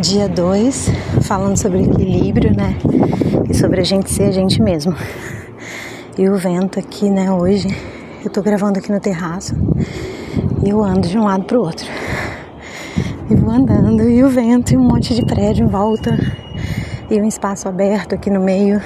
[0.00, 0.88] dia 2,
[1.20, 2.74] falando sobre equilíbrio, né?
[3.50, 4.96] E sobre a gente ser a gente mesmo.
[6.16, 7.68] E o vento aqui, né, hoje,
[8.24, 9.54] eu tô gravando aqui no terraço
[10.64, 11.86] e eu ando de um lado pro outro.
[13.28, 16.18] E vou andando e o vento e um monte de prédio em volta
[17.10, 18.80] e um espaço aberto aqui no meio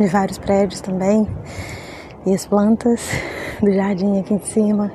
[0.00, 1.28] de vários prédios também.
[2.26, 3.08] E as plantas
[3.62, 4.90] do jardim aqui em cima.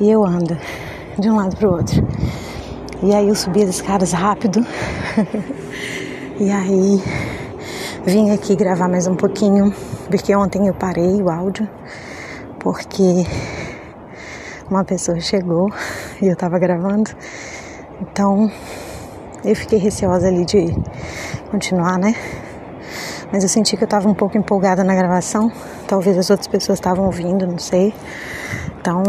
[0.00, 0.56] E eu ando
[1.18, 2.02] de um lado pro outro.
[3.02, 4.66] E aí eu subi as escadas rápido.
[6.40, 7.02] e aí
[8.06, 9.70] vim aqui gravar mais um pouquinho,
[10.10, 11.68] porque ontem eu parei o áudio,
[12.58, 13.26] porque
[14.70, 15.70] uma pessoa chegou
[16.22, 17.10] e eu tava gravando.
[18.00, 18.50] Então
[19.44, 20.74] eu fiquei receosa ali de
[21.50, 22.14] continuar, né?
[23.30, 25.52] Mas eu senti que eu tava um pouco empolgada na gravação.
[25.86, 27.92] Talvez as outras pessoas estavam ouvindo, não sei.
[28.80, 29.02] Então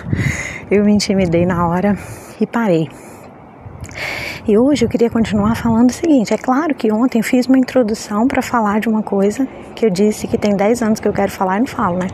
[0.70, 1.98] eu me intimidei na hora
[2.42, 2.88] e parei.
[4.46, 8.26] E hoje eu queria continuar falando o seguinte: é claro que ontem fiz uma introdução
[8.26, 11.30] para falar de uma coisa que eu disse que tem 10 anos que eu quero
[11.30, 12.08] falar e não falo, né?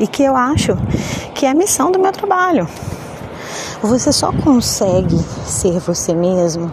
[0.00, 0.76] E que eu acho
[1.34, 2.66] que é a missão do meu trabalho.
[3.82, 6.72] Você só consegue ser você mesmo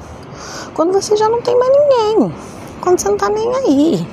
[0.73, 2.34] quando você já não tem mais ninguém,
[2.81, 4.08] quando você não tá nem aí.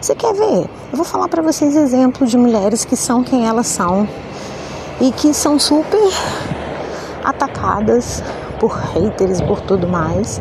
[0.00, 0.68] Você quer ver?
[0.92, 4.06] Eu vou falar para vocês exemplos de mulheres que são quem elas são
[5.00, 6.00] e que são super
[7.26, 8.22] atacadas
[8.60, 10.40] por haters, por tudo mais,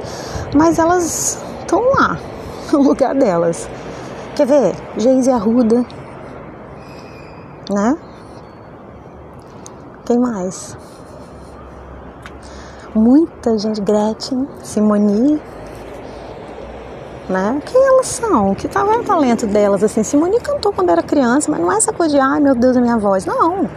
[0.56, 2.18] mas elas estão lá,
[2.72, 3.68] no lugar delas.
[4.36, 4.76] Quer ver?
[4.98, 5.86] Geise Arruda,
[7.72, 7.98] né?
[10.06, 10.78] Quem mais?
[12.94, 15.42] Muita gente, Gretchen, Simone,
[17.28, 17.62] né?
[17.66, 18.54] Quem elas são?
[18.54, 19.84] Que é o talento delas?
[19.84, 22.78] Assim, Simone cantou quando era criança, mas não é essa coisa de, ai meu Deus,
[22.78, 23.26] a minha voz.
[23.26, 23.70] Não.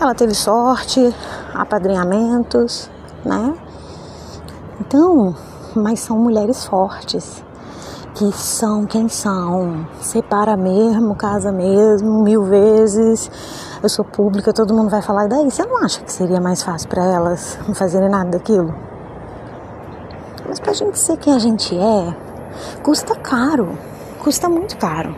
[0.00, 1.14] Ela teve sorte,
[1.54, 2.90] apadrinhamentos,
[3.24, 3.54] né?
[4.80, 5.34] Então,
[5.74, 7.42] mas são mulheres fortes,
[8.14, 9.86] que são quem são.
[10.00, 13.30] Separa mesmo, casa mesmo, mil vezes.
[13.82, 15.26] Eu sou pública, todo mundo vai falar.
[15.26, 18.74] E daí, você não acha que seria mais fácil para elas não fazerem nada daquilo?
[20.46, 22.16] Mas pra gente ser quem a gente é,
[22.82, 23.78] custa caro.
[24.18, 25.14] Custa muito caro.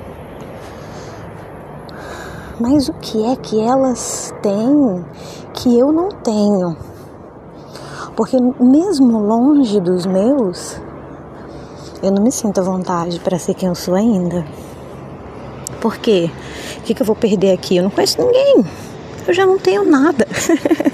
[2.58, 5.04] Mas o que é que elas têm
[5.52, 6.74] que eu não tenho?
[8.16, 10.80] Porque mesmo longe dos meus,
[12.02, 14.46] eu não me sinto à vontade para ser quem eu sou ainda.
[15.82, 16.30] Por quê?
[16.78, 17.76] O que, que eu vou perder aqui?
[17.76, 18.64] Eu não conheço ninguém.
[19.28, 20.26] Eu já não tenho nada.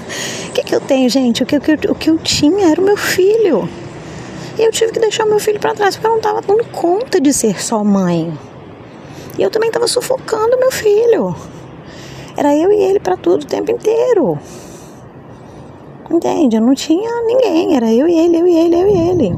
[0.49, 1.41] O que, que eu tenho, gente?
[1.41, 3.67] O que, o, que, eu tinha era o meu filho.
[4.55, 6.63] E eu tive que deixar o meu filho para trás porque eu não estava dando
[6.65, 8.31] conta de ser só mãe.
[9.35, 11.35] E eu também estava sufocando meu filho.
[12.35, 14.37] Era eu e ele para tudo o tempo inteiro.
[16.09, 16.55] Entende?
[16.55, 19.35] Eu não tinha ninguém, era eu e ele, eu e ele, eu e ele.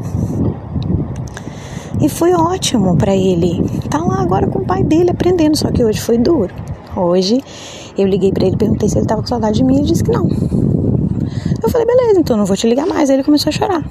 [2.01, 3.63] E foi ótimo para ele.
[3.89, 6.53] Tá lá agora com o pai dele aprendendo, só que hoje foi duro.
[6.95, 7.41] Hoje
[7.97, 10.11] eu liguei para ele, perguntei se ele tava com saudade de mim, ele disse que
[10.11, 10.27] não.
[11.63, 13.09] Eu falei, beleza, então não vou te ligar mais.
[13.09, 13.83] Aí ele começou a chorar.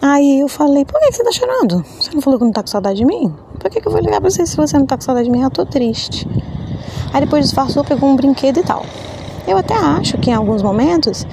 [0.00, 1.84] Aí eu falei, por que você tá chorando?
[1.98, 3.32] Você não falou que não tá com saudade de mim?
[3.58, 5.30] Por que, que eu vou ligar pra você se você não tá com saudade de
[5.30, 5.42] mim?
[5.42, 6.28] Eu tô triste.
[7.12, 8.84] Aí depois disfarçou, pegou um brinquedo e tal.
[9.46, 11.26] Eu até acho que em alguns momentos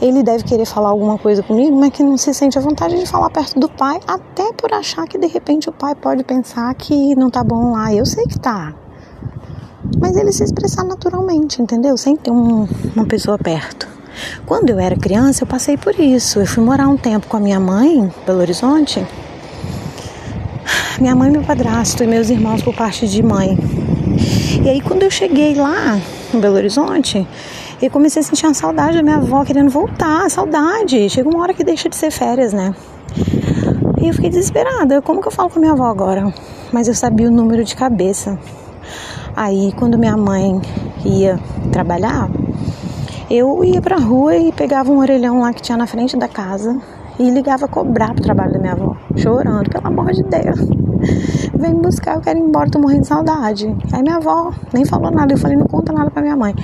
[0.00, 3.06] ele deve querer falar alguma coisa comigo, mas que não se sente à vontade de
[3.06, 7.14] falar perto do pai, até por achar que de repente o pai pode pensar que
[7.14, 7.92] não tá bom lá.
[7.94, 8.74] Eu sei que tá.
[9.98, 11.96] Mas ele se expressar naturalmente, entendeu?
[11.96, 13.88] Sem ter um, uma pessoa perto.
[14.44, 16.40] Quando eu era criança, eu passei por isso.
[16.40, 19.06] Eu fui morar um tempo com a minha mãe, em Belo Horizonte.
[21.00, 23.56] Minha mãe, meu padrasto e meus irmãos por parte de mãe.
[24.66, 25.96] E aí, quando eu cheguei lá,
[26.34, 27.24] em Belo Horizonte,
[27.80, 31.08] e comecei a sentir uma saudade da minha avó querendo voltar, saudade.
[31.08, 32.74] Chega uma hora que deixa de ser férias, né?
[34.02, 35.00] E eu fiquei desesperada.
[35.00, 36.34] Como que eu falo com a minha avó agora?
[36.72, 38.36] Mas eu sabia o número de cabeça.
[39.36, 40.60] Aí, quando minha mãe
[41.04, 41.38] ia
[41.70, 42.28] trabalhar,
[43.30, 46.76] eu ia pra rua e pegava um orelhão lá que tinha na frente da casa
[47.20, 50.58] e ligava a cobrar pro trabalho da minha avó, chorando, pelo amor de Deus.
[51.54, 53.74] Vem me buscar, eu quero ir embora, tô morrendo de saudade.
[53.92, 56.54] Aí minha avó nem falou nada, eu falei, não conta nada pra minha mãe.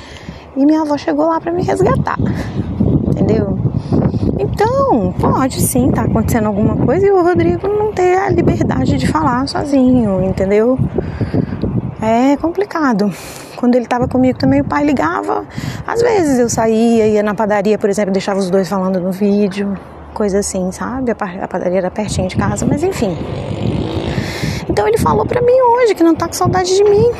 [0.56, 2.18] E minha avó chegou lá para me resgatar,
[3.06, 3.58] entendeu?
[4.38, 9.06] Então, pode sim tá acontecendo alguma coisa e o Rodrigo não ter a liberdade de
[9.06, 10.78] falar sozinho, entendeu?
[12.00, 13.10] É complicado.
[13.56, 15.44] Quando ele estava comigo também, o pai ligava.
[15.86, 19.78] Às vezes eu saía, ia na padaria, por exemplo, deixava os dois falando no vídeo,
[20.12, 21.12] coisa assim, sabe?
[21.12, 21.14] A
[21.48, 23.16] padaria era pertinho de casa, mas enfim.
[24.72, 27.12] Então ele falou para mim hoje que não tá com saudade de mim.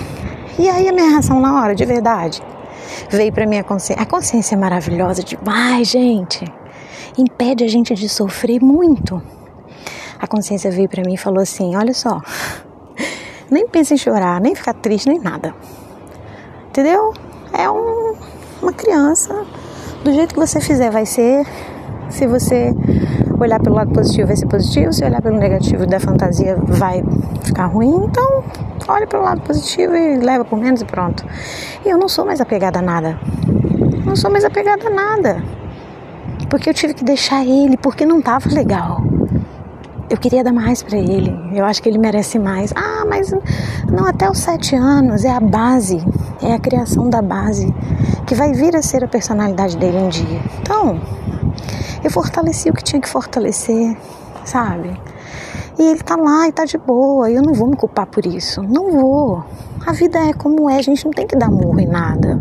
[0.59, 2.43] E aí a minha reação na hora, de verdade,
[3.11, 4.03] veio para minha consciência.
[4.03, 6.43] A consciência é maravilhosa demais, gente.
[7.19, 9.21] impede a gente de sofrer muito.
[10.19, 12.23] A consciência veio para mim e falou assim: Olha só,
[13.51, 15.55] nem pense em chorar, nem ficar triste, nem nada.
[16.69, 17.13] Entendeu?
[17.53, 18.15] É um,
[18.63, 19.45] uma criança.
[20.03, 21.47] Do jeito que você fizer, vai ser.
[22.13, 22.75] Se você
[23.41, 24.93] olhar pelo lado positivo, vai ser positivo.
[24.93, 27.03] Se olhar pelo negativo da fantasia, vai
[27.43, 28.05] ficar ruim.
[28.05, 28.45] Então,
[28.87, 31.25] olhe pelo lado positivo e leva por menos e pronto.
[31.85, 33.19] E eu não sou mais apegada a nada.
[34.05, 35.43] Não sou mais apegada a nada.
[36.49, 39.03] Porque eu tive que deixar ele, porque não tava legal
[40.13, 41.35] eu queria dar mais para ele.
[41.55, 42.71] Eu acho que ele merece mais.
[42.77, 43.33] Ah, mas
[43.91, 45.25] não até os sete anos.
[45.25, 46.05] É a base,
[46.43, 47.75] é a criação da base
[48.27, 50.43] que vai vir a ser a personalidade dele um dia.
[50.61, 51.01] Então,
[52.03, 53.97] eu fortaleci o que tinha que fortalecer,
[54.45, 55.01] sabe?
[55.79, 57.31] E ele tá lá e tá de boa.
[57.31, 58.63] Eu não vou me culpar por isso.
[58.63, 59.45] Não vou.
[59.87, 62.41] A vida é como é, a gente não tem que dar murro em nada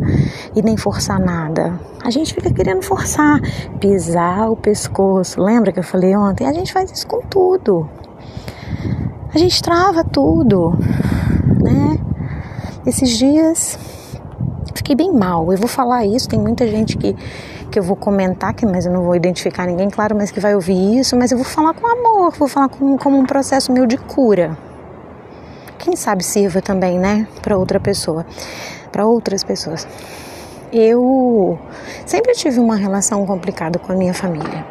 [0.55, 1.79] e nem forçar nada.
[2.03, 3.39] A gente fica querendo forçar,
[3.79, 5.41] pisar o pescoço.
[5.41, 6.47] Lembra que eu falei ontem?
[6.47, 7.89] A gente faz isso com tudo.
[9.33, 10.77] A gente trava tudo,
[11.61, 11.97] né?
[12.85, 13.79] Esses dias
[14.75, 15.51] fiquei bem mal.
[15.51, 17.15] Eu vou falar isso, tem muita gente que
[17.71, 20.53] que eu vou comentar, que, mas eu não vou identificar ninguém, claro, mas que vai
[20.53, 23.87] ouvir isso, mas eu vou falar com amor, vou falar como, como um processo meu
[23.87, 24.57] de cura
[25.81, 28.25] quem sabe sirva também, né, para outra pessoa,
[28.91, 29.87] para outras pessoas.
[30.71, 31.59] Eu
[32.05, 34.65] sempre tive uma relação complicada com a minha família.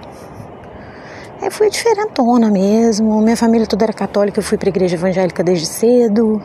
[1.42, 5.66] Eu fui diferentona mesmo, minha família toda era católica, eu fui para igreja evangélica desde
[5.66, 6.40] cedo.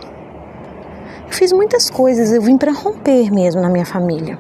[1.28, 4.38] Eu fiz muitas coisas, eu vim para romper mesmo na minha família.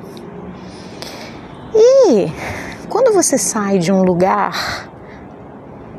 [2.90, 4.90] Quando você sai de um lugar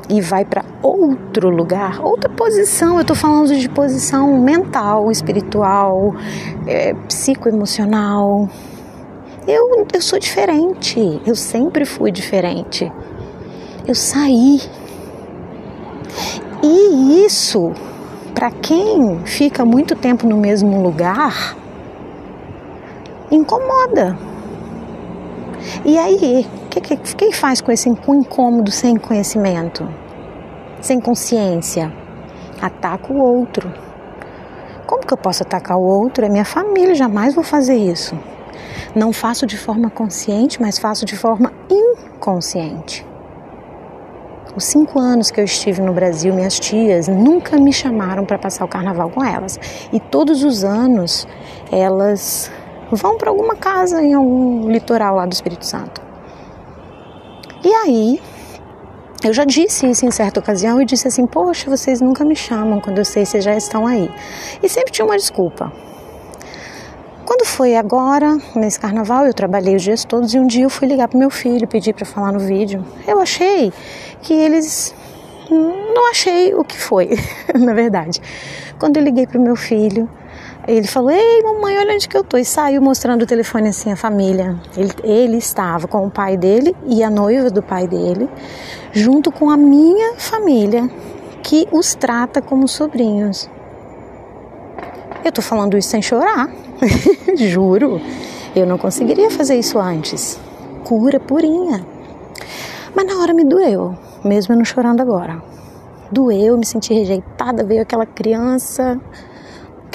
[0.09, 2.95] e vai para outro lugar, outra posição.
[2.95, 6.15] Eu estou falando de posição mental, espiritual,
[6.65, 8.49] é, psicoemocional.
[9.47, 12.91] Eu, eu sou diferente, eu sempre fui diferente.
[13.85, 14.61] Eu saí.
[16.63, 17.73] E isso,
[18.33, 21.55] para quem fica muito tempo no mesmo lugar,
[23.31, 24.17] incomoda.
[25.85, 29.87] E aí, que, que, quem faz com esse incômodo sem conhecimento,
[30.81, 31.91] sem consciência?
[32.61, 33.71] Ataca o outro.
[34.85, 36.25] Como que eu posso atacar o outro?
[36.25, 38.17] É minha família, jamais vou fazer isso.
[38.95, 43.05] Não faço de forma consciente, mas faço de forma inconsciente.
[44.55, 48.65] Os cinco anos que eu estive no Brasil, minhas tias nunca me chamaram para passar
[48.65, 49.59] o carnaval com elas.
[49.93, 51.27] E todos os anos
[51.71, 52.51] elas
[52.91, 56.01] vão para alguma casa em algum litoral lá do Espírito Santo.
[57.63, 58.21] E aí,
[59.23, 62.79] eu já disse isso em certa ocasião e disse assim: Poxa, vocês nunca me chamam
[62.79, 64.09] quando eu sei que vocês já estão aí.
[64.61, 65.71] E sempre tinha uma desculpa.
[67.25, 70.87] Quando foi agora, nesse carnaval, eu trabalhei os dias todos e um dia eu fui
[70.87, 72.85] ligar para meu filho, pedir para falar no vídeo.
[73.05, 73.73] Eu achei
[74.21, 74.95] que eles.
[75.49, 77.17] Não achei o que foi,
[77.53, 78.21] na verdade.
[78.79, 80.09] Quando eu liguei para o meu filho,
[80.67, 82.37] ele falou: Ei, mamãe, olha onde que eu tô.
[82.37, 84.59] E saiu mostrando o telefone assim, a família.
[84.75, 88.29] Ele, ele estava com o pai dele e a noiva do pai dele,
[88.91, 90.89] junto com a minha família,
[91.41, 93.49] que os trata como sobrinhos.
[95.23, 96.49] Eu tô falando isso sem chorar,
[97.35, 98.01] juro.
[98.53, 100.37] Eu não conseguiria fazer isso antes.
[100.83, 101.85] Cura purinha.
[102.93, 105.41] Mas na hora me doeu, mesmo eu não chorando agora.
[106.11, 108.99] Doeu, me senti rejeitada, veio aquela criança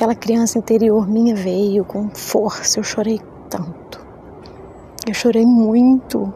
[0.02, 4.04] Aquela criança interior minha veio com força, eu chorei tanto.
[5.06, 6.34] Eu chorei muito.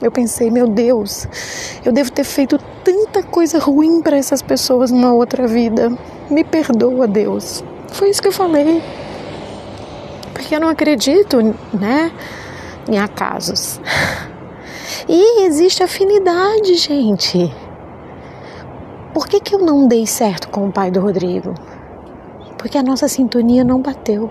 [0.00, 1.26] Eu pensei, meu Deus,
[1.84, 5.90] eu devo ter feito tanta coisa ruim para essas pessoas numa outra vida.
[6.30, 7.64] Me perdoa, Deus.
[7.88, 8.80] Foi isso que eu falei.
[10.32, 12.12] Porque eu não acredito, né,
[12.88, 13.80] em acasos.
[15.06, 17.52] E existe afinidade, gente.
[19.14, 21.54] Por que, que eu não dei certo com o pai do Rodrigo?
[22.58, 24.28] Porque a nossa sintonia não bateu.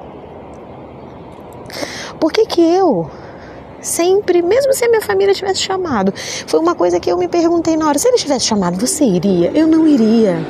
[2.20, 3.10] Por que, que eu
[3.82, 7.78] sempre, mesmo se a minha família tivesse chamado, foi uma coisa que eu me perguntei
[7.78, 9.52] na hora: se ele tivesse chamado, você iria?
[9.56, 10.46] Eu não iria.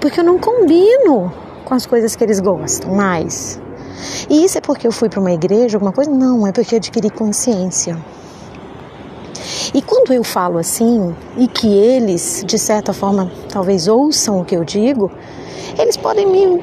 [0.00, 1.32] Porque eu não combino
[1.64, 3.60] com as coisas que eles gostam mais.
[4.28, 6.10] E isso é porque eu fui para uma igreja, alguma coisa?
[6.10, 7.96] Não, é porque eu adquiri consciência.
[9.74, 14.56] E quando eu falo assim, e que eles, de certa forma, talvez ouçam o que
[14.56, 15.10] eu digo,
[15.78, 16.62] eles podem me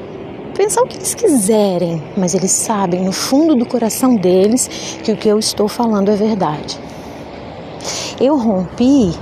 [0.54, 4.68] pensar o que eles quiserem, mas eles sabem no fundo do coração deles
[5.04, 6.78] que o que eu estou falando é verdade.
[8.20, 9.12] Eu rompi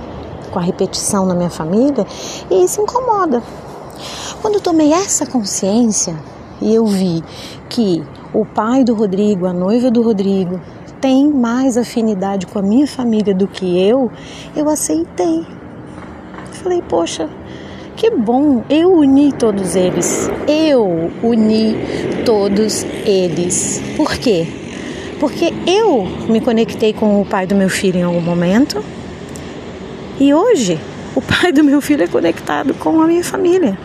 [0.51, 2.07] com a repetição na minha família
[2.51, 3.43] e isso incomoda.
[4.41, 6.17] Quando eu tomei essa consciência
[6.61, 7.23] e eu vi
[7.69, 10.61] que o pai do Rodrigo, a noiva do Rodrigo,
[11.05, 14.11] tem mais afinidade com a minha família do que eu,
[14.57, 15.45] eu aceitei.
[16.51, 17.29] Falei, poxa,
[17.95, 20.31] que bom, eu uni todos eles.
[20.49, 21.77] Eu uni
[22.25, 23.83] todos eles.
[23.99, 24.47] Por quê?
[25.21, 28.83] Porque eu me conectei com o pai do meu filho em algum momento.
[30.19, 30.81] E hoje,
[31.15, 33.79] o pai do meu filho é conectado com a minha família.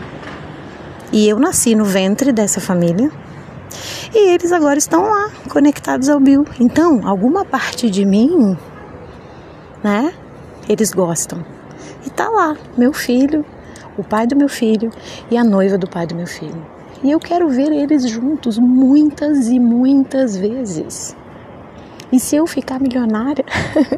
[1.12, 3.12] E eu nasci no ventre dessa família.
[4.12, 6.44] E eles agora estão lá, conectados ao Bill.
[6.58, 8.56] Então, alguma parte de mim,
[9.82, 10.12] né?
[10.68, 11.44] Eles gostam.
[12.04, 13.44] E tá lá, meu filho,
[13.96, 14.90] o pai do meu filho
[15.30, 16.66] e a noiva do pai do meu filho.
[17.02, 21.16] E eu quero ver eles juntos muitas e muitas vezes.
[22.12, 23.44] E se eu ficar milionária,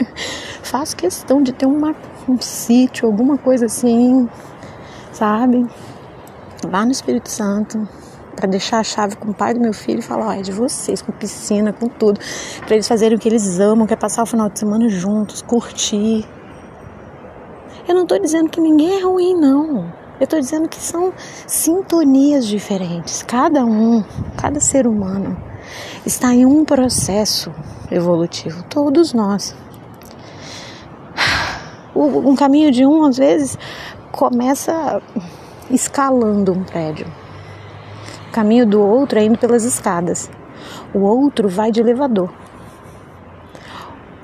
[0.62, 1.97] faço questão de ter uma,
[2.28, 4.28] um sítio, alguma coisa assim,
[5.11, 5.66] sabe?
[6.71, 7.88] lá no Espírito Santo
[8.35, 10.53] para deixar a chave com o pai do meu filho e falar, ó, é de
[10.53, 12.21] vocês, com piscina, com tudo,
[12.65, 15.43] para eles fazerem o que eles amam, que é passar o final de semana juntos,
[15.43, 16.27] curtir.
[17.87, 19.93] Eu não estou dizendo que ninguém é ruim, não.
[20.21, 21.12] Eu estou dizendo que são
[21.47, 23.23] sintonias diferentes.
[23.23, 24.05] Cada um,
[24.37, 25.37] cada ser humano
[26.07, 27.53] está em um processo
[27.91, 28.62] evolutivo.
[28.65, 29.55] Todos nós.
[31.95, 33.59] Um caminho de um, às vezes,
[34.11, 35.03] começa
[35.71, 37.07] escalando um prédio.
[38.33, 40.31] Caminho do outro é indo pelas escadas.
[40.95, 42.33] O outro vai de elevador.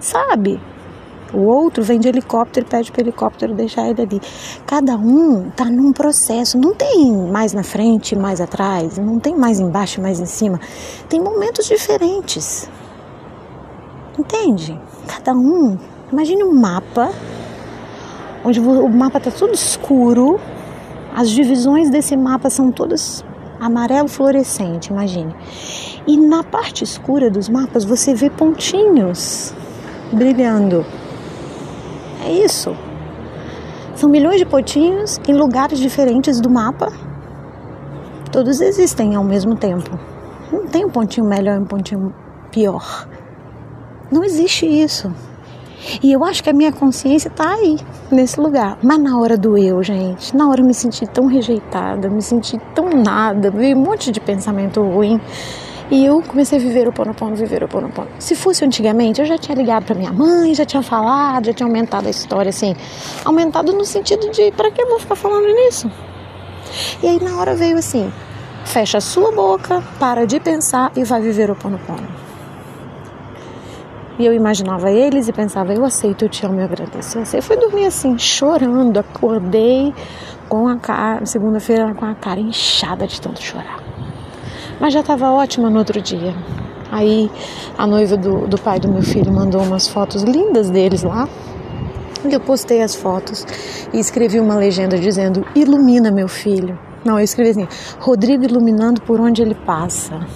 [0.00, 0.58] Sabe?
[1.32, 4.20] O outro vem de helicóptero e pede para o helicóptero deixar ele ali.
[4.66, 6.56] Cada um está num processo.
[6.56, 8.96] Não tem mais na frente, mais atrás.
[8.96, 10.58] Não tem mais embaixo, mais em cima.
[11.06, 12.66] Tem momentos diferentes.
[14.18, 14.80] Entende?
[15.06, 15.76] Cada um.
[16.10, 17.10] Imagine um mapa
[18.42, 20.40] onde o mapa está tudo escuro
[21.14, 23.24] as divisões desse mapa são todas
[23.60, 25.34] amarelo fluorescente, imagine.
[26.06, 29.54] E na parte escura dos mapas você vê pontinhos
[30.12, 30.84] brilhando.
[32.24, 32.76] É isso.
[33.94, 36.92] São milhões de pontinhos em lugares diferentes do mapa.
[38.30, 39.98] Todos existem ao mesmo tempo.
[40.52, 42.14] Não tem um pontinho melhor e um pontinho
[42.50, 43.08] pior.
[44.10, 45.12] Não existe isso.
[46.02, 47.76] E eu acho que a minha consciência está aí,
[48.10, 48.78] nesse lugar.
[48.82, 52.58] Mas na hora do eu, gente, na hora eu me senti tão rejeitada, me senti
[52.74, 55.20] tão nada, veio um monte de pensamento ruim.
[55.90, 58.08] E eu comecei a viver o ponopono, viver o ponopono.
[58.18, 61.66] Se fosse antigamente, eu já tinha ligado para minha mãe, já tinha falado, já tinha
[61.66, 62.74] aumentado a história, assim.
[63.24, 65.90] Aumentado no sentido de, para que eu vou ficar falando nisso?
[67.02, 68.12] E aí na hora veio assim,
[68.66, 72.27] fecha a sua boca, para de pensar e vai viver o ponopono.
[74.18, 77.18] E eu imaginava eles e pensava, eu aceito, eu te amo, eu agradeço.
[77.32, 79.94] Eu fui dormir assim, chorando, acordei
[80.48, 83.80] com a cara, segunda-feira com a cara inchada de tanto chorar.
[84.80, 86.34] Mas já estava ótima no outro dia.
[86.90, 87.30] Aí
[87.76, 91.28] a noiva do, do pai do meu filho mandou umas fotos lindas deles lá.
[92.28, 93.46] E eu postei as fotos
[93.92, 96.76] e escrevi uma legenda dizendo: Ilumina meu filho.
[97.04, 97.68] Não, eu escrevi assim:
[98.00, 100.26] Rodrigo iluminando por onde ele passa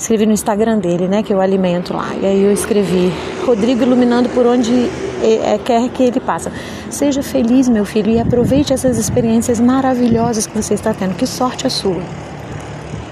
[0.00, 2.14] escrevi no Instagram dele, né, que eu alimento lá.
[2.20, 3.12] E aí eu escrevi:
[3.44, 4.90] Rodrigo iluminando por onde
[5.22, 6.50] é, é, quer que ele passa.
[6.88, 11.14] Seja feliz, meu filho, e aproveite essas experiências maravilhosas que você está tendo.
[11.14, 12.02] Que sorte a sua.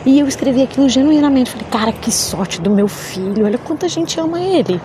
[0.07, 1.51] E eu escrevi aquilo genuinamente.
[1.51, 3.45] Falei, cara, que sorte do meu filho.
[3.45, 4.81] Olha quanta gente ama ele.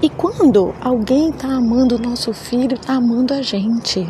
[0.00, 4.06] E quando alguém está amando o nosso filho, está amando a gente.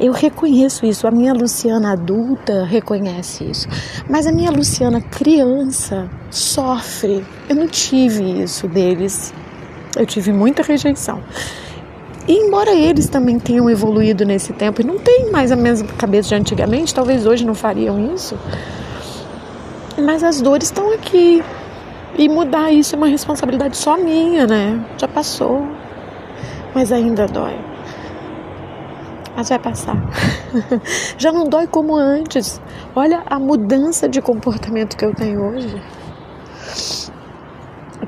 [0.00, 3.68] Eu reconheço isso, a minha Luciana adulta reconhece isso,
[4.08, 7.24] mas a minha Luciana criança sofre.
[7.48, 9.34] Eu não tive isso deles,
[9.96, 11.20] eu tive muita rejeição.
[12.28, 16.28] E embora eles também tenham evoluído nesse tempo e não têm mais a mesma cabeça
[16.28, 18.38] de antigamente, talvez hoje não fariam isso,
[20.00, 21.42] mas as dores estão aqui.
[22.16, 24.80] E mudar isso é uma responsabilidade só minha, né?
[24.96, 25.66] Já passou,
[26.72, 27.68] mas ainda dói
[29.38, 29.94] mas vai passar.
[31.16, 32.60] Já não dói como antes.
[32.96, 35.80] Olha a mudança de comportamento que eu tenho hoje.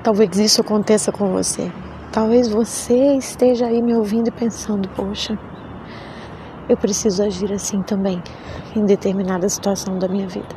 [0.03, 1.71] Talvez isso aconteça com você.
[2.11, 5.39] Talvez você esteja aí me ouvindo e pensando: poxa,
[6.69, 8.21] eu preciso agir assim também
[8.75, 10.57] em determinada situação da minha vida.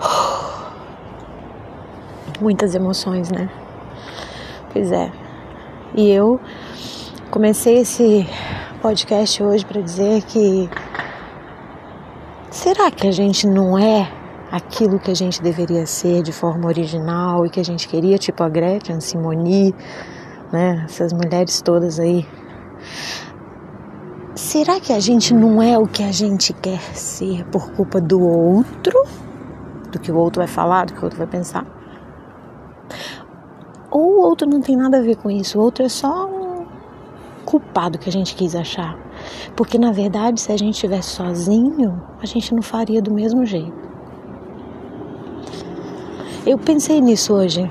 [2.40, 3.48] Muitas emoções, né?
[4.72, 5.12] Pois é.
[5.94, 6.40] E eu
[7.30, 8.26] comecei esse
[8.78, 10.70] podcast hoje para dizer que
[12.50, 14.08] será que a gente não é
[14.52, 18.42] aquilo que a gente deveria ser de forma original e que a gente queria, tipo
[18.42, 19.74] a Gretchen, Simoni,
[20.52, 22.26] né, essas mulheres todas aí.
[24.34, 28.20] Será que a gente não é o que a gente quer ser por culpa do
[28.20, 29.02] outro?
[29.90, 31.66] Do que o outro vai falar, do que o outro vai pensar?
[33.90, 36.37] Ou o outro não tem nada a ver com isso, o outro é só
[37.48, 38.94] culpado que a gente quis achar.
[39.56, 43.72] Porque na verdade, se a gente estivesse sozinho, a gente não faria do mesmo jeito.
[46.46, 47.66] Eu pensei nisso hoje,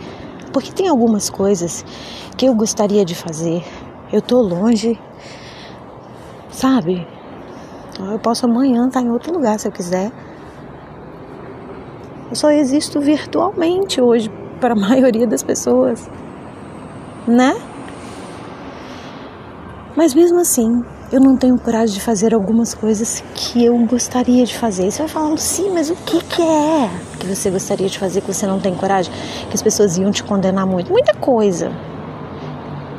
[0.52, 1.86] porque tem algumas coisas
[2.36, 3.64] que eu gostaria de fazer.
[4.12, 5.00] Eu tô longe,
[6.50, 7.08] sabe?
[8.00, 10.12] Eu posso amanhã estar em outro lugar se eu quiser.
[12.32, 14.28] Eu só existo virtualmente hoje
[14.60, 16.10] para a maioria das pessoas,
[17.28, 17.54] né?
[19.98, 24.56] Mas mesmo assim, eu não tenho coragem de fazer algumas coisas que eu gostaria de
[24.56, 24.92] fazer.
[24.92, 26.88] Você vai falando, sim, mas o que, que é
[27.20, 29.12] que você gostaria de fazer que você não tem coragem?
[29.50, 30.92] Que as pessoas iam te condenar muito?
[30.92, 31.72] Muita coisa.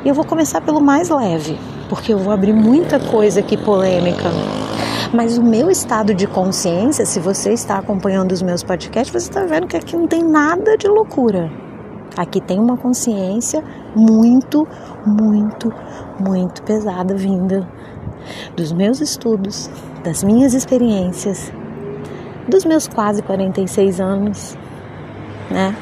[0.03, 4.29] E eu vou começar pelo mais leve, porque eu vou abrir muita coisa aqui polêmica.
[5.13, 9.45] Mas o meu estado de consciência, se você está acompanhando os meus podcasts, você está
[9.45, 11.49] vendo que aqui não tem nada de loucura.
[12.19, 13.63] Aqui tem uma consciência
[13.95, 14.67] muito,
[15.05, 15.73] muito,
[16.19, 17.65] muito pesada vinda
[18.57, 19.71] dos meus estudos,
[20.03, 21.49] das minhas experiências,
[22.45, 24.57] dos meus quase 46 anos,
[25.49, 25.73] né?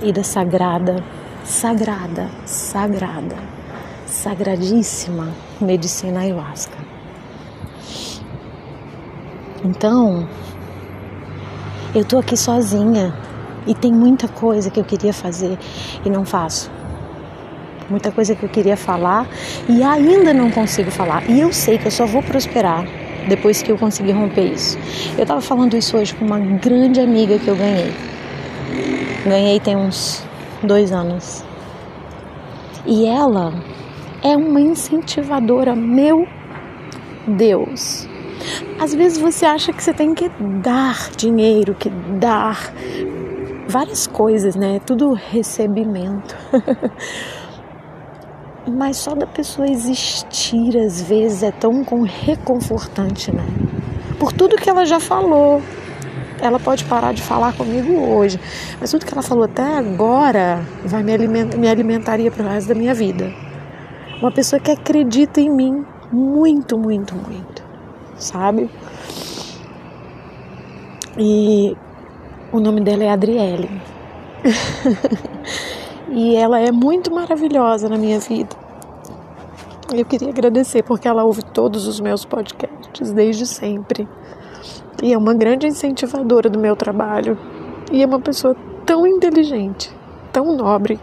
[0.00, 1.04] E da sagrada,
[1.44, 3.36] sagrada, sagrada,
[4.06, 5.28] sagradíssima
[5.60, 6.78] medicina ayahuasca.
[9.62, 10.26] Então,
[11.94, 13.12] eu tô aqui sozinha
[13.66, 15.58] e tem muita coisa que eu queria fazer
[16.04, 16.70] e não faço.
[17.88, 19.26] Muita coisa que eu queria falar
[19.68, 21.28] e ainda não consigo falar.
[21.28, 22.86] E eu sei que eu só vou prosperar
[23.28, 24.78] depois que eu conseguir romper isso.
[25.16, 27.92] Eu tava falando isso hoje com uma grande amiga que eu ganhei.
[29.24, 30.24] Ganhei tem uns
[30.62, 31.44] dois anos.
[32.86, 33.52] E ela
[34.22, 36.26] é uma incentivadora, meu
[37.26, 38.08] Deus.
[38.80, 40.28] Às vezes você acha que você tem que
[40.62, 42.72] dar dinheiro, que dar
[43.72, 44.80] várias coisas, né?
[44.84, 46.36] Tudo recebimento.
[48.68, 53.44] Mas só da pessoa existir às vezes é tão reconfortante, né?
[54.20, 55.60] Por tudo que ela já falou.
[56.40, 58.40] Ela pode parar de falar comigo hoje,
[58.80, 62.66] mas tudo que ela falou até agora vai me, aliment me alimentaria para o resto
[62.66, 63.32] da minha vida.
[64.20, 67.62] Uma pessoa que acredita em mim muito, muito, muito
[68.22, 68.70] sabe?
[71.18, 71.76] E
[72.52, 73.80] o nome dela é Adriele.
[76.10, 78.54] e ela é muito maravilhosa na minha vida.
[79.92, 84.06] Eu queria agradecer porque ela ouve todos os meus podcasts desde sempre.
[85.02, 87.38] E é uma grande incentivadora do meu trabalho.
[87.90, 89.94] E é uma pessoa tão inteligente,
[90.32, 91.00] tão nobre,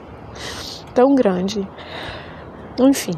[0.94, 1.68] tão grande.
[2.80, 3.14] Enfim.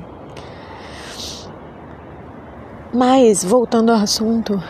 [2.93, 4.61] Mas, voltando ao assunto,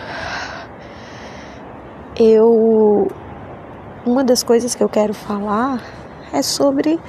[2.15, 3.08] eu.
[4.03, 5.79] Uma das coisas que eu quero falar
[6.33, 6.99] é sobre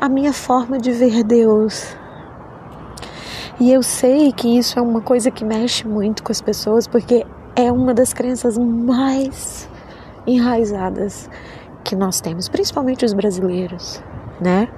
[0.00, 1.96] a minha forma de ver Deus.
[3.60, 7.24] E eu sei que isso é uma coisa que mexe muito com as pessoas, porque
[7.54, 9.68] é uma das crenças mais
[10.26, 11.30] enraizadas
[11.84, 14.02] que nós temos, principalmente os brasileiros,
[14.40, 14.68] né?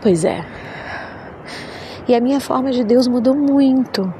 [0.00, 0.46] Pois é.
[2.08, 4.12] E a minha forma de Deus mudou muito.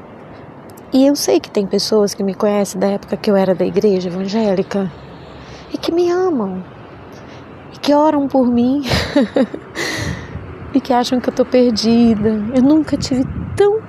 [0.93, 3.65] E eu sei que tem pessoas que me conhecem da época que eu era da
[3.65, 4.91] igreja evangélica
[5.85, 6.63] que me amam
[7.71, 8.81] e que oram por mim
[10.73, 12.43] e que acham que eu tô perdida.
[12.55, 13.23] Eu nunca tive
[13.55, 13.79] tão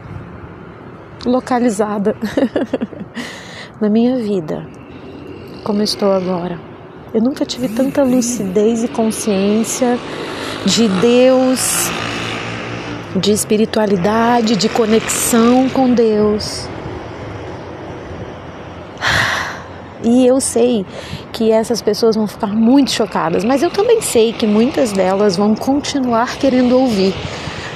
[1.24, 2.14] localizada
[3.80, 4.66] na minha vida
[5.64, 6.60] como estou agora.
[7.14, 9.98] Eu nunca tive tanta lucidez e consciência
[10.66, 11.90] de Deus
[13.18, 16.68] de espiritualidade, de conexão com Deus.
[20.06, 20.86] E eu sei
[21.32, 25.56] que essas pessoas vão ficar muito chocadas, mas eu também sei que muitas delas vão
[25.56, 27.12] continuar querendo ouvir,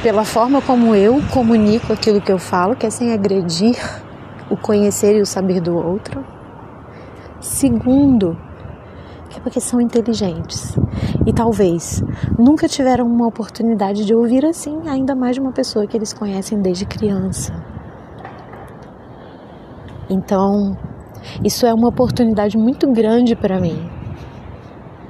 [0.00, 3.76] pela forma como eu comunico aquilo que eu falo, que é sem agredir
[4.48, 6.24] o conhecer e o saber do outro.
[7.40, 8.38] Segundo,
[9.36, 10.76] é porque são inteligentes
[11.26, 12.00] e talvez
[12.38, 16.62] nunca tiveram uma oportunidade de ouvir assim, ainda mais de uma pessoa que eles conhecem
[16.62, 17.52] desde criança.
[20.08, 20.76] Então,
[21.44, 23.88] isso é uma oportunidade muito grande para mim,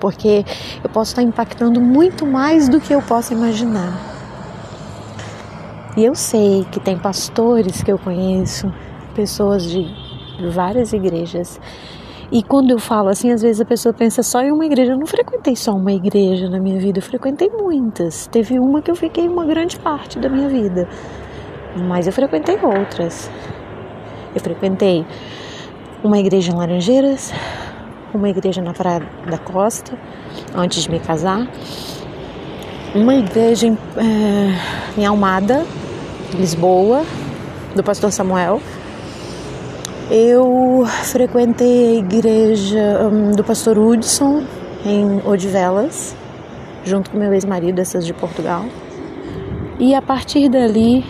[0.01, 0.44] porque
[0.83, 3.92] eu posso estar impactando muito mais do que eu posso imaginar.
[5.96, 8.73] E eu sei que tem pastores que eu conheço,
[9.14, 9.87] pessoas de
[10.51, 11.61] várias igrejas
[12.33, 14.92] e quando eu falo assim, às vezes a pessoa pensa só em uma igreja.
[14.92, 18.29] Eu não frequentei só uma igreja na minha vida, eu frequentei muitas.
[18.29, 20.88] Teve uma que eu fiquei uma grande parte da minha vida,
[21.88, 23.29] mas eu frequentei outras.
[24.33, 25.05] Eu frequentei
[26.03, 27.33] uma igreja em Laranjeiras,
[28.15, 29.99] uma igreja na Praia da Costa,
[30.55, 31.47] antes de me casar,
[32.95, 35.65] uma igreja em, é, em Almada,
[36.35, 37.05] Lisboa,
[37.75, 38.61] do pastor Samuel.
[40.11, 44.43] Eu frequentei a igreja um, do pastor Hudson
[44.85, 46.17] em Odivelas,
[46.85, 48.65] junto com meu ex-marido, essas de Portugal.
[49.79, 51.05] E a partir dali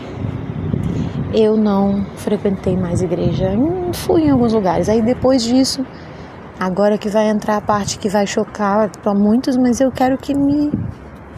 [1.32, 3.50] eu não frequentei mais igreja.
[3.94, 4.88] Fui em alguns lugares.
[4.88, 5.84] Aí depois disso,
[6.58, 10.34] agora que vai entrar a parte que vai chocar para muitos, mas eu quero que
[10.34, 10.70] me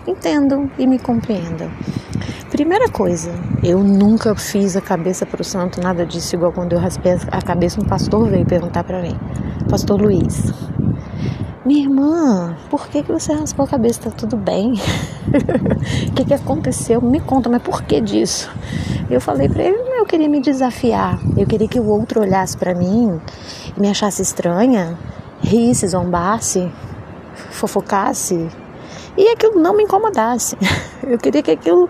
[0.06, 1.70] entendam e me compreendam.
[2.50, 6.78] Primeira coisa, eu nunca fiz a cabeça para o santo, nada disso, igual quando eu
[6.78, 9.16] raspei a cabeça, um pastor veio perguntar para mim,
[9.70, 10.52] Pastor Luiz,
[11.64, 14.00] minha irmã, por que, que você raspou a cabeça?
[14.00, 14.74] Tá tudo bem?
[16.08, 17.00] O que, que aconteceu?
[17.00, 18.50] Me conta, mas por que disso?
[19.08, 22.74] Eu falei para ele, eu queria me desafiar, eu queria que o outro olhasse para
[22.74, 23.20] mim
[23.76, 24.98] me achasse estranha,
[25.40, 26.70] risse, zombasse,
[27.50, 28.48] fofocasse
[29.16, 30.56] e aquilo não me incomodasse.
[31.02, 31.88] Eu queria que aquilo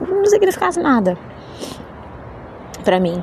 [0.00, 1.16] não significasse nada
[2.84, 3.20] para mim.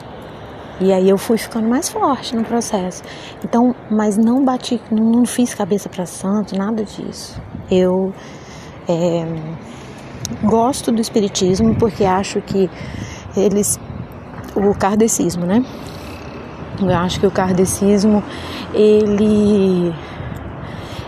[0.81, 3.03] E aí eu fui ficando mais forte no processo.
[3.43, 7.41] Então, mas não bati, não, fiz cabeça para santo, nada disso.
[7.69, 8.13] Eu
[8.87, 9.25] é,
[10.43, 12.69] gosto do espiritismo porque acho que
[13.35, 13.79] eles,
[14.55, 15.63] o kardecismo, né?
[16.81, 18.23] Eu acho que o kardecismo
[18.73, 19.93] ele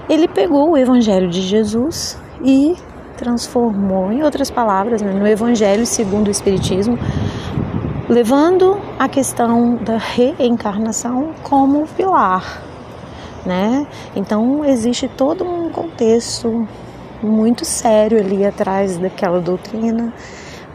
[0.09, 2.75] ele pegou o evangelho de Jesus e
[3.15, 6.97] transformou, em outras palavras, né, no evangelho segundo o espiritismo,
[8.11, 12.61] levando a questão da reencarnação como pilar,
[13.45, 13.87] né?
[14.13, 16.67] Então existe todo um contexto
[17.23, 20.13] muito sério ali atrás daquela doutrina,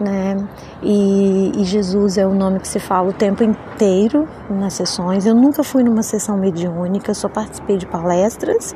[0.01, 0.49] né?
[0.83, 5.27] E, e, Jesus é o nome que se fala o tempo inteiro nas sessões.
[5.27, 8.75] Eu nunca fui numa sessão mediúnica, só participei de palestras,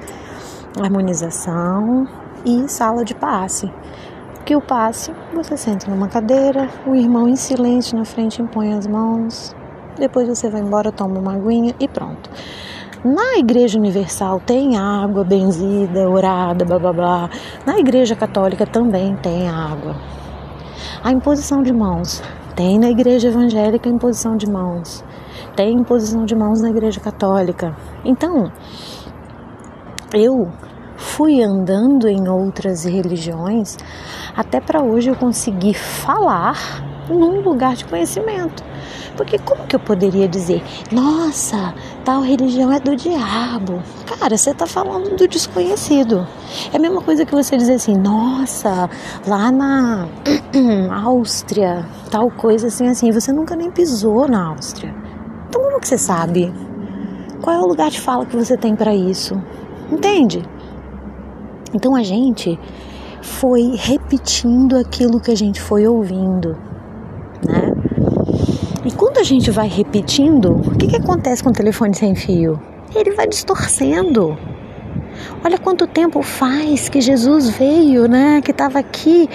[0.79, 2.07] harmonização
[2.45, 3.73] e sala de passe
[4.51, 8.85] que o passe, você senta numa cadeira, o irmão em silêncio na frente impõe as
[8.85, 9.55] mãos,
[9.97, 12.29] depois você vai embora, toma uma aguinha e pronto.
[13.05, 17.31] Na Igreja Universal tem água benzida, orada, blá blá blá.
[17.65, 19.95] Na Igreja Católica também tem água.
[21.05, 22.21] A imposição de mãos.
[22.57, 25.05] Tem na Igreja Evangélica imposição de mãos.
[25.55, 27.77] Tem imposição de mãos na Igreja Católica.
[28.05, 28.51] Então,
[30.13, 30.51] eu
[31.01, 33.77] fui andando em outras religiões
[34.37, 38.63] até para hoje eu conseguir falar num lugar de conhecimento.
[39.17, 43.83] Porque como que eu poderia dizer, nossa, tal religião é do diabo?
[44.07, 46.27] Cara, você está falando do desconhecido.
[46.73, 48.89] É a mesma coisa que você dizer assim, nossa,
[49.27, 50.07] lá na
[51.05, 53.11] Áustria, tal coisa assim, assim.
[53.11, 54.95] Você nunca nem pisou na Áustria.
[55.49, 56.53] Então como que você sabe?
[57.43, 59.35] Qual é o lugar de fala que você tem para isso?
[59.91, 60.43] Entende?
[61.75, 62.59] Então a gente
[63.23, 66.57] foi repetindo aquilo que a gente foi ouvindo,
[67.47, 67.73] né?
[68.85, 72.61] E quando a gente vai repetindo, o que, que acontece com o telefone sem fio?
[72.95, 74.37] Ele vai distorcendo.
[75.45, 78.41] Olha quanto tempo faz que Jesus veio, né?
[78.41, 79.29] Que estava aqui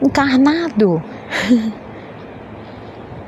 [0.00, 1.02] encarnado.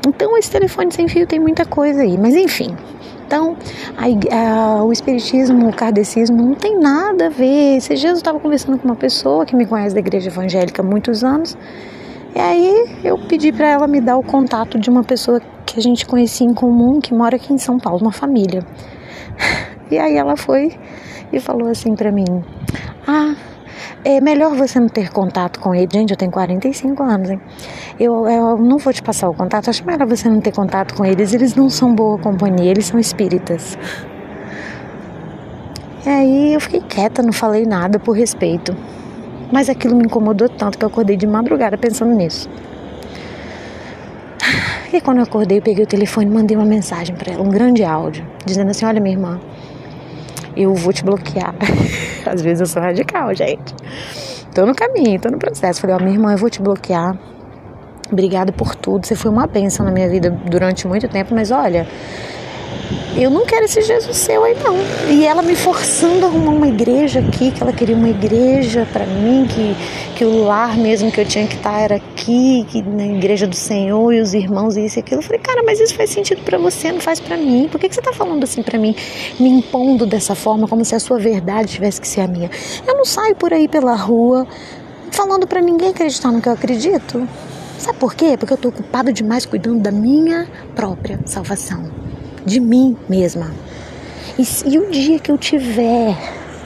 [0.06, 2.76] Então esse telefone sem fio tem muita coisa aí, mas enfim,
[3.26, 3.56] então,
[3.96, 4.04] a,
[4.36, 7.80] a, o espiritismo, o kardecismo não tem nada a ver.
[7.80, 11.24] Se Jesus estava conversando com uma pessoa que me conhece da igreja evangélica há muitos
[11.24, 11.56] anos,
[12.34, 15.82] e aí eu pedi para ela me dar o contato de uma pessoa que a
[15.82, 18.64] gente conhecia em comum, que mora aqui em São Paulo, uma família.
[19.90, 20.72] E aí ela foi
[21.30, 22.24] e falou assim para mim:
[23.06, 23.34] "Ah,
[24.04, 25.88] é melhor você não ter contato com ele.
[25.92, 27.40] Gente, eu tenho 45 anos, hein?
[27.98, 29.70] Eu, eu não vou te passar o contato.
[29.70, 31.32] Acho melhor você não ter contato com eles.
[31.32, 33.78] Eles não são boa companhia, eles são espíritas.
[36.04, 38.76] E aí eu fiquei quieta, não falei nada por respeito.
[39.50, 42.48] Mas aquilo me incomodou tanto que eu acordei de madrugada pensando nisso.
[44.92, 47.48] E quando eu acordei, eu peguei o telefone e mandei uma mensagem para ela, um
[47.48, 49.40] grande áudio, dizendo assim: Olha, minha irmã,
[50.56, 51.54] eu vou te bloquear.
[52.26, 53.74] Às vezes eu sou radical, gente.
[54.54, 55.80] Tô no caminho, tô no processo.
[55.80, 57.18] Falei, ó, minha irmã, eu vou te bloquear.
[58.10, 59.06] Obrigada por tudo.
[59.06, 61.86] Você foi uma bênção na minha vida durante muito tempo, mas olha,
[63.16, 64.76] eu não quero esse Jesus seu aí não.
[65.08, 69.06] E ela me forçando a arrumar uma igreja aqui, que ela queria uma igreja para
[69.06, 69.76] mim, que,
[70.14, 74.12] que o lar mesmo que eu tinha que estar era aqui, na igreja do Senhor
[74.12, 75.20] e os irmãos e isso e aquilo.
[75.20, 77.68] Eu falei, cara, mas isso faz sentido para você, não faz para mim.
[77.70, 78.94] Por que, que você tá falando assim para mim,
[79.38, 82.50] me impondo dessa forma, como se a sua verdade tivesse que ser a minha?
[82.86, 84.46] Eu não saio por aí pela rua
[85.10, 87.28] falando para ninguém acreditar no que eu acredito.
[87.78, 88.36] Sabe por quê?
[88.38, 91.90] Porque eu tô ocupado demais cuidando da minha própria salvação
[92.46, 93.52] de mim mesma.
[94.38, 96.16] E, e o dia que eu tiver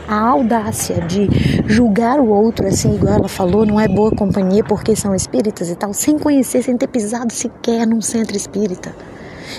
[0.09, 1.29] a audácia de
[1.66, 5.77] julgar o outro, assim, igual ela falou, não é boa companhia porque são espíritas e
[5.77, 8.94] tal, sem conhecer, sem ter pisado sequer num centro espírita.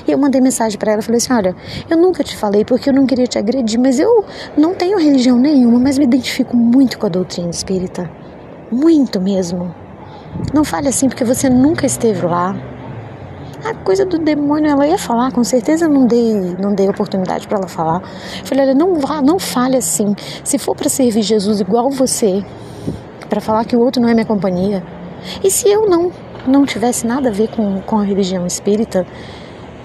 [0.07, 1.55] E eu mandei mensagem para ela, falei assim: "Olha,
[1.89, 4.23] eu nunca te falei porque eu não queria te agredir, mas eu
[4.57, 8.09] não tenho religião nenhuma, mas me identifico muito com a doutrina espírita.
[8.71, 9.73] Muito mesmo.
[10.53, 12.55] Não fale assim porque você nunca esteve lá.
[13.63, 17.57] A coisa do demônio ela ia falar, com certeza não dei, não dei oportunidade para
[17.57, 18.01] ela falar.
[18.45, 20.15] Falei, olha, não vá, não fale assim.
[20.43, 22.43] Se for para servir Jesus igual você,
[23.29, 24.83] para falar que o outro não é minha companhia,
[25.43, 26.11] e se eu não
[26.47, 29.05] não tivesse nada a ver com, com a religião espírita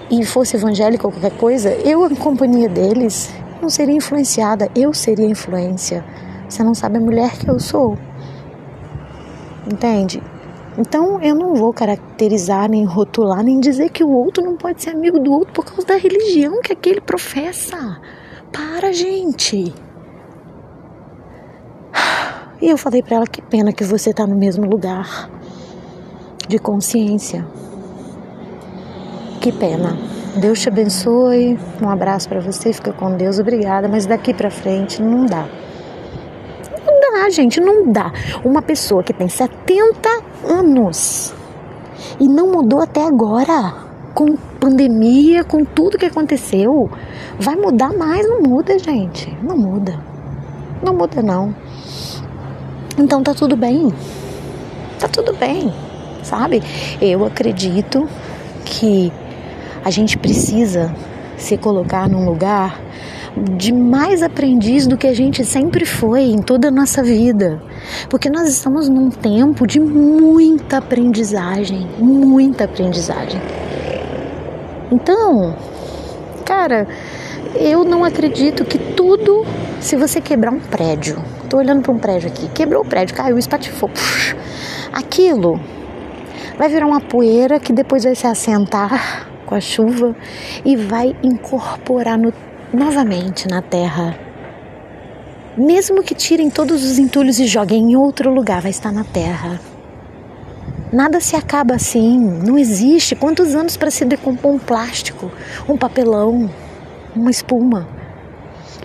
[0.09, 5.25] e fosse evangélica ou qualquer coisa, eu em companhia deles não seria influenciada, eu seria
[5.25, 6.03] influência.
[6.47, 7.97] Você não sabe a mulher que eu sou.
[9.71, 10.21] Entende?
[10.77, 14.89] Então eu não vou caracterizar, nem rotular, nem dizer que o outro não pode ser
[14.89, 18.01] amigo do outro por causa da religião que aquele professa.
[18.51, 19.73] Para, gente.
[22.61, 25.29] E eu falei para ela que pena que você tá no mesmo lugar
[26.47, 27.45] de consciência.
[29.39, 29.97] Que pena.
[30.37, 31.57] Deus te abençoe.
[31.81, 32.73] Um abraço para você.
[32.73, 33.39] Fica com Deus.
[33.39, 33.87] Obrigada.
[33.87, 35.47] Mas daqui para frente não dá
[37.25, 38.11] dá, gente, não dá.
[38.43, 40.09] Uma pessoa que tem 70
[40.43, 41.33] anos
[42.19, 43.73] e não mudou até agora,
[44.13, 46.89] com pandemia, com tudo que aconteceu,
[47.39, 48.27] vai mudar mais?
[48.27, 49.35] Não muda, gente.
[49.43, 49.99] Não muda.
[50.83, 51.53] Não muda, não.
[52.97, 53.91] Então tá tudo bem.
[54.99, 55.73] Tá tudo bem,
[56.23, 56.63] sabe?
[57.01, 58.07] Eu acredito
[58.63, 59.11] que
[59.83, 60.93] a gente precisa
[61.37, 62.79] se colocar num lugar
[63.37, 67.61] de mais aprendiz do que a gente sempre foi em toda a nossa vida.
[68.09, 73.41] Porque nós estamos num tempo de muita aprendizagem, muita aprendizagem.
[74.91, 75.55] Então,
[76.45, 76.87] cara,
[77.55, 79.45] eu não acredito que tudo,
[79.81, 83.37] se você quebrar um prédio, tô olhando para um prédio aqui, quebrou o prédio, caiu,
[83.37, 84.37] espatifou, puxa,
[84.93, 85.59] aquilo
[86.57, 90.15] vai virar uma poeira que depois vai se assentar com a chuva
[90.63, 92.31] e vai incorporar no
[92.73, 94.17] novamente na terra.
[95.57, 99.59] Mesmo que tirem todos os entulhos e joguem em outro lugar, vai estar na terra.
[100.91, 103.15] Nada se acaba assim, não existe.
[103.15, 105.31] Quantos anos para se decompor um plástico,
[105.67, 106.49] um papelão,
[107.15, 107.87] uma espuma?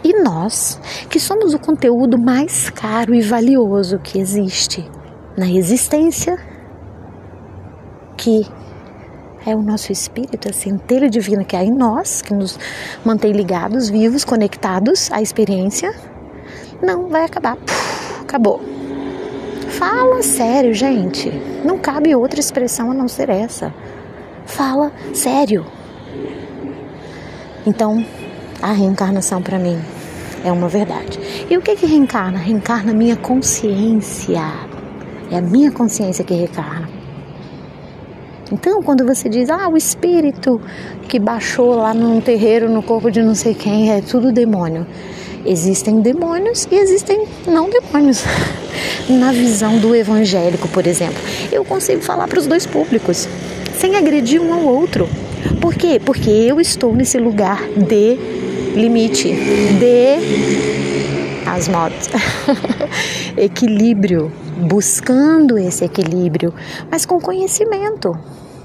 [0.03, 4.89] E nós, que somos o conteúdo mais caro e valioso que existe
[5.37, 6.39] na existência,
[8.17, 8.47] que
[9.47, 12.59] é o nosso espírito, a centelha divina que há em nós, que nos
[13.05, 15.95] mantém ligados, vivos, conectados à experiência,
[16.83, 17.57] não vai acabar.
[18.21, 18.61] Acabou.
[19.69, 21.31] Fala sério, gente.
[21.65, 23.73] Não cabe outra expressão a não ser essa.
[24.45, 25.65] Fala sério.
[27.67, 28.05] Então,
[28.61, 29.79] a reencarnação para mim
[30.45, 31.19] é uma verdade.
[31.49, 32.39] E o que que reencarna?
[32.39, 34.43] Reencarna a minha consciência.
[35.31, 37.00] É a minha consciência que reencarna.
[38.53, 40.61] Então, quando você diz, ah, o espírito
[41.09, 44.87] que baixou lá num terreiro no corpo de não sei quem, é tudo demônio.
[45.47, 48.25] Existem demônios e existem não demônios.
[49.09, 51.19] Na visão do evangélico, por exemplo,
[51.51, 53.29] eu consigo falar para os dois públicos,
[53.79, 55.09] sem agredir um ao outro.
[55.61, 56.01] Por quê?
[56.05, 58.19] Porque eu estou nesse lugar de
[58.75, 60.80] limite, de
[61.55, 62.09] as motos,
[63.37, 66.55] equilíbrio, buscando esse equilíbrio,
[66.91, 68.17] mas com conhecimento.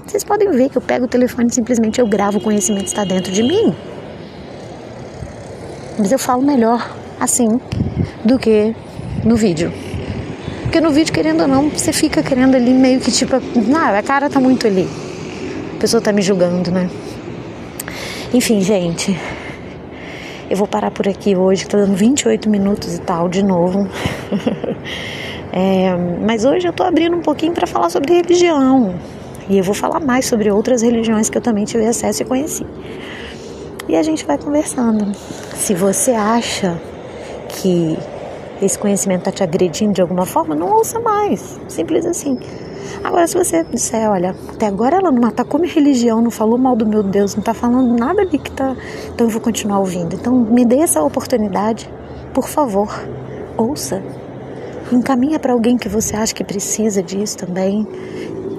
[0.06, 3.04] Vocês podem ver que eu pego o telefone e simplesmente eu gravo, o conhecimento está
[3.04, 3.74] dentro de mim.
[5.98, 7.60] Mas eu falo melhor assim
[8.24, 8.74] do que
[9.24, 9.72] no vídeo.
[10.62, 13.36] Porque no vídeo, querendo ou não, você fica querendo ali meio que tipo,
[13.74, 14.88] ah, a cara tá muito ali.
[15.74, 16.88] A pessoa tá me julgando, né?
[18.32, 19.18] Enfim, gente,
[20.48, 23.88] eu vou parar por aqui hoje, que tá dando 28 minutos e tal, de novo.
[25.52, 28.94] é, mas hoje eu tô abrindo um pouquinho para falar sobre religião.
[29.48, 32.66] E eu vou falar mais sobre outras religiões que eu também tive acesso e conheci.
[33.88, 35.12] E a gente vai conversando.
[35.54, 36.80] Se você acha
[37.48, 37.96] que
[38.60, 41.60] esse conhecimento está te agredindo de alguma forma, não ouça mais.
[41.68, 42.38] Simples assim.
[43.02, 46.76] Agora, se você disser, olha, até agora ela não atacou minha religião, não falou mal
[46.76, 48.76] do meu Deus, não está falando nada ali que tá.
[49.14, 50.14] Então eu vou continuar ouvindo.
[50.14, 51.90] Então me dê essa oportunidade,
[52.34, 52.88] por favor,
[53.56, 54.02] ouça.
[54.92, 57.86] Encaminha para alguém que você acha que precisa disso também.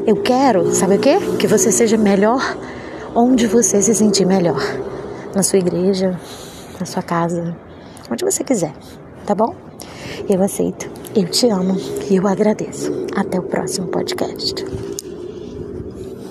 [0.06, 1.18] Eu quero, sabe o quê?
[1.40, 2.42] Que você seja melhor
[3.16, 4.62] onde você se sentir melhor.
[5.34, 6.20] Na sua igreja,
[6.80, 7.56] na sua casa,
[8.12, 8.74] onde você quiser,
[9.26, 9.56] tá bom?
[10.30, 11.76] Eu aceito, eu te amo
[12.12, 12.92] e eu agradeço.
[13.16, 14.64] Até o próximo podcast.